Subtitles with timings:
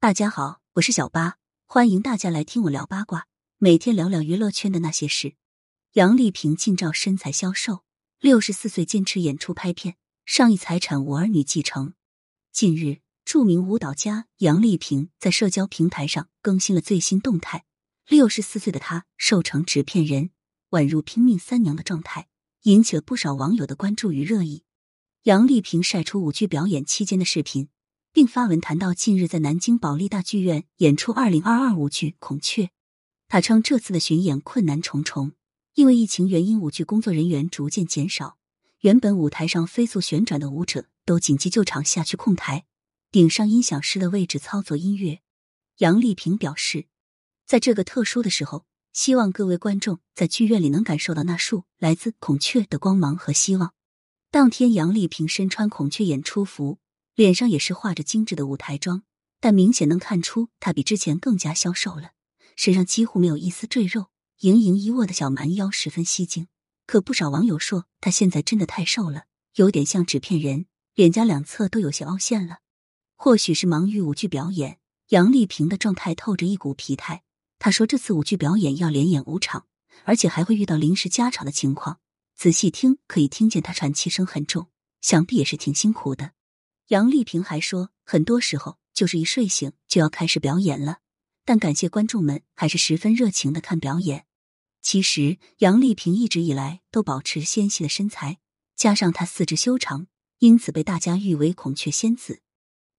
[0.00, 5.34] 大家好，我是小八，欢迎大家来听我聊八卦，每天聊聊娱乐圈的那些事。
[5.94, 7.82] 杨丽萍近照身材消瘦，
[8.20, 11.94] 六十四岁坚持演出拍片，上亿财产无儿女继承。
[12.52, 17.64] 近日，著名舞蹈家杨丽萍在社交平台上更新了最新动态。
[18.06, 20.30] 六十四岁的她瘦成纸片人，
[20.70, 22.28] 宛如拼命三娘的状态，
[22.62, 24.62] 引起了不少网友的关注与热议。
[25.24, 27.68] 杨丽萍晒出舞剧表演期间的视频。
[28.18, 32.64] 并发文谈到近日在南京保利大剧院演出二零二二舞剧《孔雀》，
[33.28, 35.34] 他称这次的巡演困难重重，
[35.74, 38.36] 因为疫情原因，舞剧工作人员逐渐减少，
[38.80, 42.64] 原本舞台上飞速旋转的舞者都紧急救场下去控台，
[43.12, 45.20] 顶上音响师的位置操作音乐。
[45.76, 46.86] 杨丽萍表示，
[47.46, 53.74] 在这个特殊的时候，希望各位观众在剧院里能感受到那束来自孔雀的光芒和希望。
[54.32, 56.80] 当天，杨丽萍身穿孔雀演出服。
[57.18, 59.02] 脸上也是画着精致的舞台妆，
[59.40, 62.12] 但明显能看出她比之前更加消瘦了，
[62.54, 64.06] 身上几乎没有一丝赘肉，
[64.38, 66.46] 盈盈一握的小蛮腰十分吸睛。
[66.86, 69.24] 可不少网友说她现在真的太瘦了，
[69.56, 72.58] 有点像纸片人，脸颊两侧都有些凹陷了。
[73.16, 74.78] 或许是忙于舞剧表演，
[75.08, 77.24] 杨丽萍的状态透着一股疲态。
[77.58, 79.66] 她说这次舞剧表演要连演五场，
[80.04, 81.98] 而且还会遇到临时加场的情况。
[82.36, 84.68] 仔细听可以听见她喘气声很重，
[85.00, 86.37] 想必也是挺辛苦的。
[86.88, 91.00] 杨丽萍还说，很多时候就是一睡醒就要开始表演了，
[91.44, 94.24] 但感谢观众们还是十分热情的看表演。
[94.80, 98.38] 其实杨丽萍一直以来都保持纤细的身材，
[98.74, 100.06] 加上她四肢修长，
[100.38, 102.40] 因此被大家誉为“孔雀仙子”。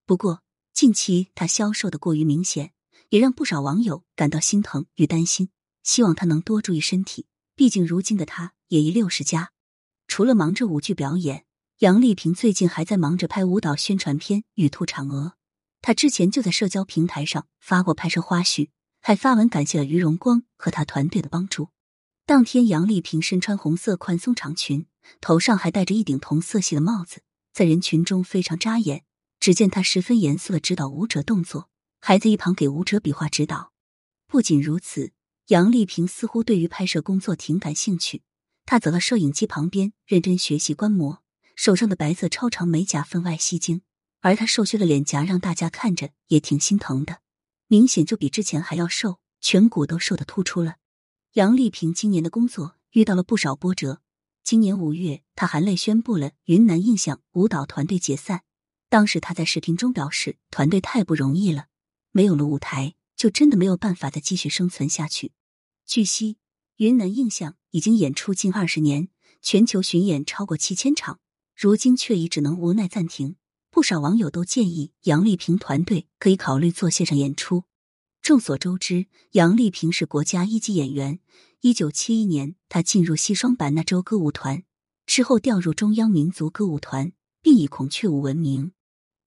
[0.06, 2.74] 不过近期她消瘦的过于明显，
[3.10, 5.50] 也让不少网友感到心疼与担心，
[5.82, 7.26] 希望她能多注意身体。
[7.56, 9.52] 毕竟如今的她也已六十加，
[10.06, 11.48] 除了忙着舞剧表演。
[11.80, 15.28] 杨丽萍最近还在忙着拍舞蹈宣传片《玉兔嫦娥》，
[15.82, 21.70] 她之前就在社交平台上发过拍摄花絮，还发文感谢了于荣光和他团队的帮助。
[22.26, 24.88] 当天，杨丽萍身穿红色宽松长裙，
[25.22, 27.22] 头上还戴着一顶同色系的帽子，
[27.54, 29.06] 在人群中非常扎眼。
[29.40, 31.70] 只见她十分严肃的指导舞者动作，
[32.02, 33.72] 还在一旁给舞者比划指导。
[34.28, 35.14] 不仅如此，
[35.48, 38.24] 杨丽萍似乎对于拍摄工作挺感兴趣，
[38.66, 41.24] 她走到摄影机旁边认真学习观摩。
[41.62, 43.82] 手上的白色超长美甲分外吸睛，
[44.22, 47.20] 而她瘦削的脸颊让大家看着也挺心疼的，
[47.68, 50.78] 明显就比之前还要瘦，颧骨都瘦的突出了。
[51.34, 54.00] 杨丽萍今年的工作遇到了不少波折，
[54.42, 58.44] 今年五月，她含泪宣布了云南印象舞蹈团队解散。
[58.88, 61.66] 当时她在视频中表示，团队太不容易了，
[62.14, 65.34] 没有了舞台，就真的没有办法再继续生存下去。
[65.86, 66.38] 据悉，
[66.78, 69.10] 云南印象已经演出近二十年，
[69.42, 71.20] 全球巡演超过七千场。
[71.62, 73.36] 如今却已只能无奈暂停。
[73.70, 77.66] 不少网友都建议杨丽萍团队可以考虑做线上演出。
[78.22, 81.20] 众所周知，杨丽萍是国家一级演员。
[81.60, 84.64] 一九七一年，她进入西双版纳州歌舞团，
[85.06, 87.12] 之后调入中央民族歌舞团，
[87.42, 88.72] 并以孔雀舞闻名。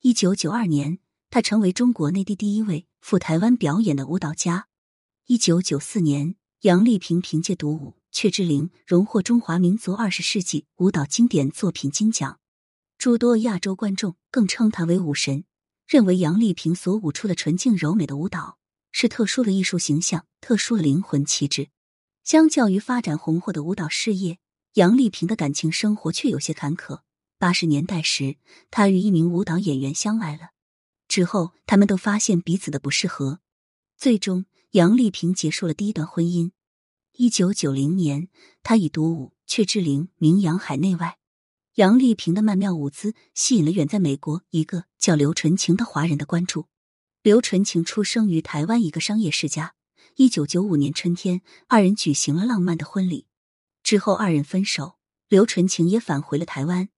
[0.00, 4.68] 一九九二年，她成为中国内地第一位赴台湾表演的舞蹈家。
[5.26, 8.01] 一九九四年，杨丽萍凭借独舞。
[8.12, 12.38] 雀之灵荣获中华民族二十世纪舞蹈经典作品金奖，
[12.98, 15.44] 诸多亚洲观众更称她为舞神，
[15.86, 18.58] 认为杨丽萍所舞出的纯净柔美的舞蹈
[18.92, 21.70] 是特殊的艺术形象、特殊的灵魂气质。
[22.22, 24.38] 相较于发展红火的舞蹈事业，
[24.74, 27.00] 杨丽萍的感情生活却有些坎坷。
[27.38, 28.36] 八十年代时，
[28.70, 30.50] 她与一名舞蹈演员相爱了，
[31.08, 33.40] 之后他们都发现彼此的不适合，
[33.96, 36.50] 最终杨丽萍结束了第一段婚姻。
[37.14, 38.28] 一九九零年，
[38.62, 41.18] 他以独舞《雀之灵》名扬海内外。
[41.74, 46.68] 杨丽萍的曼妙舞姿吸引了远在美国一个叫刘纯情的华人的关注。
[47.22, 49.74] 刘纯情出生于台湾一个商业世家。
[50.16, 53.26] 一九九五年春天，二人举行了浪漫的婚礼。
[53.82, 54.96] 之后，二人分手，
[55.28, 56.88] 刘纯情也返回了台湾。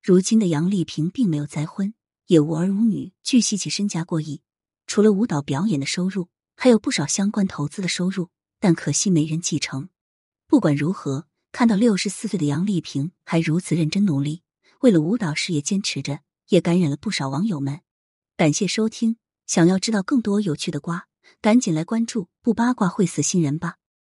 [0.00, 1.92] 如今的杨丽萍并没有再婚，
[2.28, 3.12] 也无儿无女。
[3.24, 4.42] 据悉，其身家过亿，
[4.86, 8.28] 除了舞蹈表演的收入，还有不少相关投资的收入。
[8.60, 9.88] 但可惜没人继承。
[10.46, 14.42] 不管如何，看到六十四岁的杨丽萍还如此认真努力，
[14.80, 17.80] 为了舞蹈事业坚持着，也感染了不少网友们。
[18.36, 19.16] 感谢收听，
[19.46, 21.08] 想要知道更多有趣的瓜，
[21.40, 23.76] 赶紧来关注，不八卦会死新人吧。